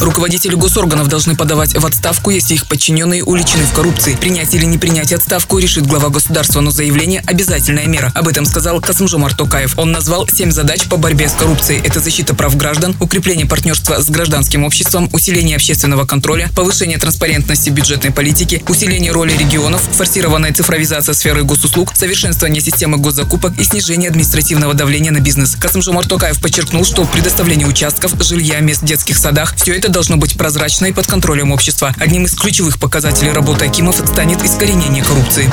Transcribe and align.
Руководители 0.00 0.54
госорганов 0.54 1.08
должны 1.08 1.36
подавать 1.36 1.76
в 1.76 1.84
отставку, 1.84 2.30
если 2.30 2.54
их 2.54 2.66
подчиненные 2.66 3.22
уличены 3.22 3.64
в 3.64 3.72
коррупции. 3.72 4.16
Принять 4.16 4.54
или 4.54 4.64
не 4.64 4.78
принять 4.78 5.12
отставку 5.12 5.58
решит 5.58 5.86
глава 5.86 6.08
государства, 6.08 6.60
но 6.60 6.70
заявление– 6.70 7.22
обязательная 7.26 7.86
мера. 7.86 8.12
Об 8.14 8.28
этом 8.28 8.44
сказал 8.44 8.80
Касымжомар 8.80 9.34
Токаев. 9.34 9.78
Он 9.78 9.92
назвал 9.92 10.28
семь 10.28 10.50
задач 10.50 10.84
по 10.88 10.96
борьбе 10.96 11.28
с 11.28 11.32
коррупцией. 11.32 11.80
Это 11.84 12.00
защита 12.00 12.34
прав 12.34 12.56
граждан, 12.56 12.96
укрепление 13.00 13.46
партнерства 13.46 14.00
с 14.00 14.08
гражданским 14.08 14.64
обществом, 14.64 15.08
усиление 15.12 15.56
общественного 15.56 16.04
контроля, 16.04 16.50
повышение 16.54 16.98
транспарентности 16.98 17.70
бюджетной 17.70 18.12
политики, 18.12 18.62
усиление 18.68 19.12
роли 19.12 19.36
регионов, 19.36 19.82
форсированная 19.92 20.52
цифровизация 20.52 21.14
сферы 21.14 21.42
госуслуг, 21.42 21.94
совершенствование 21.94 22.62
системы 22.62 22.98
госзакупок 22.98 23.58
и 23.58 23.64
снижение 23.64 24.10
административного 24.10 24.74
давления 24.74 25.10
на 25.10 25.20
бизнес. 25.20 25.54
Касымжомар 25.56 26.06
Токаев 26.06 26.40
подчеркнул, 26.40 26.84
что 26.84 27.04
предоставление 27.04 27.66
участков, 27.66 28.14
жилья, 28.22 28.60
мест 28.60 28.82
в 28.82 28.84
детских 28.84 29.16
садах– 29.16 29.54
все 29.56 29.74
это 29.74 29.81
должно 29.88 30.16
быть 30.16 30.36
прозрачно 30.36 30.86
и 30.86 30.92
под 30.92 31.06
контролем 31.06 31.52
общества. 31.52 31.94
Одним 31.98 32.24
из 32.24 32.34
ключевых 32.34 32.78
показателей 32.78 33.32
работы 33.32 33.66
Акимов 33.66 33.96
станет 33.96 34.42
искоренение 34.42 35.02
коррупции. 35.02 35.50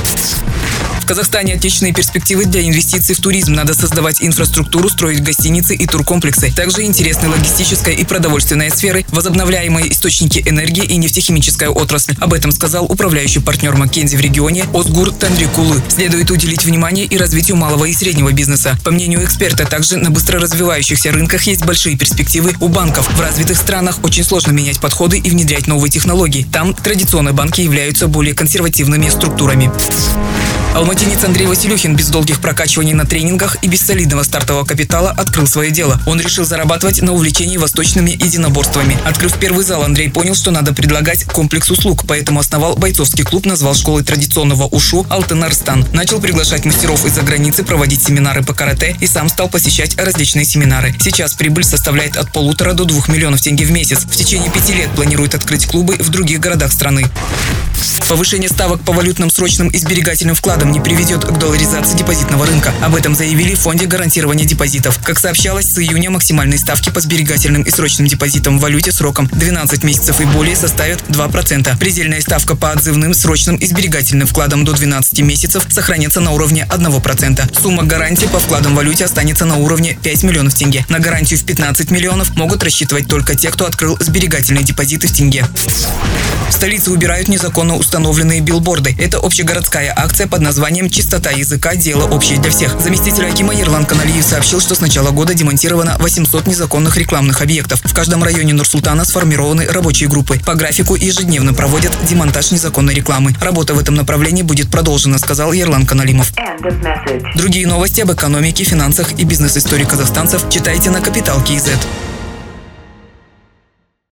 Казахстане 1.09 1.55
отечественные 1.55 1.91
перспективы 1.91 2.45
для 2.45 2.61
инвестиций 2.61 3.15
в 3.15 3.19
туризм. 3.19 3.53
Надо 3.53 3.73
создавать 3.73 4.21
инфраструктуру, 4.21 4.89
строить 4.89 5.23
гостиницы 5.23 5.73
и 5.73 5.87
туркомплексы. 5.87 6.51
Также 6.51 6.83
интересны 6.83 7.29
логистическая 7.29 7.95
и 7.95 8.03
продовольственная 8.05 8.69
сферы, 8.69 9.03
возобновляемые 9.09 9.91
источники 9.91 10.43
энергии 10.45 10.83
и 10.83 10.97
нефтехимическая 10.97 11.71
отрасль. 11.71 12.13
Об 12.19 12.35
этом 12.35 12.51
сказал 12.51 12.85
управляющий 12.85 13.39
партнер 13.39 13.75
Маккензи 13.75 14.17
в 14.17 14.21
регионе 14.21 14.65
Озгур 14.71 15.09
Тандрикулы. 15.11 15.81
Следует 15.87 16.29
уделить 16.29 16.63
внимание 16.63 17.05
и 17.05 17.17
развитию 17.17 17.57
малого 17.57 17.85
и 17.85 17.93
среднего 17.95 18.31
бизнеса. 18.31 18.77
По 18.83 18.91
мнению 18.91 19.25
эксперта, 19.25 19.65
также 19.65 19.97
на 19.97 20.11
быстро 20.11 20.39
развивающихся 20.39 21.11
рынках 21.11 21.41
есть 21.47 21.65
большие 21.65 21.97
перспективы 21.97 22.53
у 22.59 22.67
банков. 22.67 23.09
В 23.17 23.19
развитых 23.19 23.57
странах 23.57 23.97
очень 24.03 24.23
сложно 24.23 24.51
менять 24.51 24.79
подходы 24.79 25.17
и 25.17 25.31
внедрять 25.31 25.65
новые 25.65 25.89
технологии. 25.89 26.45
Там 26.53 26.75
традиционные 26.75 27.33
банки 27.33 27.61
являются 27.61 28.07
более 28.07 28.35
консервативными 28.35 29.09
структурами. 29.09 29.71
Алматинец 30.75 31.23
Андрей 31.23 31.47
Василюхин 31.47 31.95
без 31.95 32.09
долгих 32.09 32.39
прокачиваний 32.39 32.93
на 32.93 33.05
тренингах 33.05 33.57
и 33.63 33.67
без 33.67 33.81
солидного 33.81 34.23
стартового 34.23 34.65
капитала 34.65 35.09
открыл 35.09 35.47
свое 35.47 35.71
дело. 35.71 35.99
Он 36.05 36.21
решил 36.21 36.45
зарабатывать 36.45 37.01
на 37.01 37.11
увлечении 37.13 37.57
восточными 37.57 38.11
единоборствами. 38.11 38.97
Открыв 39.03 39.37
первый 39.39 39.65
зал, 39.65 39.83
Андрей 39.83 40.09
понял, 40.09 40.35
что 40.35 40.51
надо 40.51 40.73
предлагать 40.73 41.23
комплекс 41.25 41.69
услуг, 41.71 42.05
поэтому 42.07 42.39
основал 42.39 42.75
бойцовский 42.75 43.23
клуб, 43.23 43.45
назвал 43.45 43.73
школой 43.73 44.03
традиционного 44.03 44.65
ушу 44.65 45.05
Алтенарстан. 45.09 45.85
Начал 45.91 46.21
приглашать 46.21 46.65
мастеров 46.65 47.03
из-за 47.03 47.23
границы 47.23 47.63
проводить 47.63 48.03
семинары 48.03 48.43
по 48.43 48.53
карате 48.53 48.95
и 48.99 49.07
сам 49.07 49.27
стал 49.27 49.49
посещать 49.49 49.97
различные 49.97 50.45
семинары. 50.45 50.95
Сейчас 50.99 51.33
прибыль 51.33 51.63
составляет 51.63 52.15
от 52.15 52.31
полутора 52.31 52.73
до 52.73 52.85
двух 52.85 53.09
миллионов 53.09 53.41
тенге 53.41 53.65
в 53.65 53.71
месяц. 53.71 54.05
В 54.05 54.15
течение 54.15 54.51
пяти 54.51 54.73
лет 54.73 54.89
планирует 54.91 55.33
открыть 55.33 55.65
клубы 55.65 55.97
в 55.99 56.09
других 56.09 56.39
городах 56.39 56.71
страны. 56.71 57.07
Повышение 58.09 58.49
ставок 58.49 58.81
по 58.81 58.91
валютным 58.91 59.29
срочным 59.29 59.67
и 59.67 59.77
сберегательным 59.77 60.35
вкладам 60.35 60.71
не 60.71 60.79
приведет 60.79 61.23
к 61.23 61.37
долларизации 61.37 61.95
депозитного 61.95 62.45
рынка. 62.47 62.73
Об 62.81 62.95
этом 62.95 63.13
заявили 63.13 63.53
в 63.53 63.59
Фонде 63.59 63.85
гарантирования 63.85 64.45
депозитов. 64.45 64.99
Как 65.03 65.19
сообщалось, 65.19 65.67
с 65.67 65.77
июня 65.77 66.09
максимальные 66.09 66.57
ставки 66.57 66.89
по 66.89 67.01
сберегательным 67.01 67.61
и 67.61 67.69
срочным 67.69 68.07
депозитам 68.07 68.57
в 68.57 68.61
валюте 68.61 68.91
сроком 68.91 69.27
12 69.27 69.83
месяцев 69.83 70.19
и 70.21 70.25
более 70.25 70.55
составят 70.55 71.01
2%. 71.07 71.77
Предельная 71.77 72.19
ставка 72.21 72.55
по 72.55 72.71
отзывным, 72.71 73.13
срочным 73.13 73.57
и 73.57 73.67
сберегательным 73.67 74.27
вкладам 74.27 74.65
до 74.65 74.73
12 74.73 75.19
месяцев 75.19 75.67
сохранится 75.69 76.19
на 76.19 76.31
уровне 76.31 76.67
1%. 76.67 77.61
Сумма 77.61 77.83
гарантии 77.83 78.25
по 78.25 78.39
вкладам 78.39 78.73
в 78.73 78.77
валюте 78.77 79.05
останется 79.05 79.45
на 79.45 79.57
уровне 79.57 79.99
5 80.01 80.23
миллионов 80.23 80.55
тенге. 80.55 80.83
На 80.89 80.99
гарантию 80.99 81.39
в 81.39 81.43
15 81.43 81.91
миллионов 81.91 82.35
могут 82.35 82.63
рассчитывать 82.63 83.07
только 83.07 83.35
те, 83.35 83.51
кто 83.51 83.67
открыл 83.67 83.97
сберегательные 83.99 84.63
депозиты 84.63 85.07
в 85.07 85.11
тенге. 85.11 85.45
В 86.49 86.51
столице 86.51 86.91
убирают 86.91 87.27
незаконно 87.27 87.77
установленные 87.77 88.41
билборды. 88.41 88.95
Это 88.99 89.19
общегородская 89.19 89.93
акция 89.95 90.27
под 90.27 90.41
названием 90.41 90.89
«Чистота 90.89 91.29
языка. 91.29 91.75
Дело 91.75 92.09
общее 92.09 92.39
для 92.39 92.49
всех». 92.49 92.81
Заместитель 92.81 93.25
Акима 93.25 93.53
Ерлан 93.53 93.85
Каналиев 93.85 94.25
сообщил, 94.25 94.59
что 94.59 94.73
с 94.73 94.81
начала 94.81 95.11
года 95.11 95.35
демонтировано 95.35 95.95
800 95.99 96.47
незаконных 96.47 96.97
рекламных 96.97 97.41
объектов. 97.41 97.81
В 97.83 97.93
каждом 97.93 98.23
районе 98.23 98.53
Нур-Султана 98.53 99.05
сформированы 99.05 99.67
рабочие 99.67 100.09
группы. 100.09 100.39
По 100.39 100.55
графику 100.55 100.95
ежедневно 100.95 101.53
проводят 101.53 101.95
демонтаж 102.09 102.51
незаконной 102.51 102.95
рекламы. 102.95 103.35
Работа 103.39 103.75
в 103.75 103.79
этом 103.79 103.93
направлении 103.93 104.41
будет 104.41 104.71
продолжена, 104.71 105.19
сказал 105.19 105.53
Ерлан 105.53 105.85
Каналимов. 105.85 106.33
Другие 107.35 107.67
новости 107.67 108.01
об 108.01 108.11
экономике, 108.11 108.63
финансах 108.63 109.13
и 109.19 109.23
бизнес-истории 109.23 109.85
казахстанцев 109.85 110.49
читайте 110.49 110.89
на 110.89 110.99
Капитал 110.99 111.41
Киезет. 111.43 111.79